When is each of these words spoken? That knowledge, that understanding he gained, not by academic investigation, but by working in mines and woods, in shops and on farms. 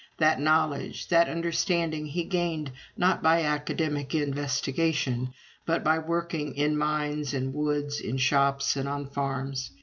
That 0.17 0.39
knowledge, 0.39 1.09
that 1.09 1.29
understanding 1.29 2.07
he 2.07 2.23
gained, 2.23 2.71
not 2.97 3.21
by 3.21 3.43
academic 3.43 4.15
investigation, 4.15 5.31
but 5.63 5.83
by 5.83 5.99
working 5.99 6.55
in 6.55 6.75
mines 6.75 7.35
and 7.35 7.53
woods, 7.53 7.99
in 7.99 8.17
shops 8.17 8.75
and 8.75 8.89
on 8.89 9.05
farms. 9.05 9.69